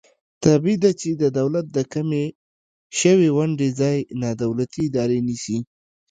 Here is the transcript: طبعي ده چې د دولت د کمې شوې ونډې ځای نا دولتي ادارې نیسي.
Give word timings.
طبعي 0.43 0.75
ده 0.83 0.91
چې 1.01 1.09
د 1.21 1.23
دولت 1.39 1.65
د 1.77 1.79
کمې 1.93 2.25
شوې 2.99 3.29
ونډې 3.37 3.69
ځای 3.79 3.97
نا 4.21 4.29
دولتي 4.43 4.81
ادارې 4.89 5.19
نیسي. 5.27 5.57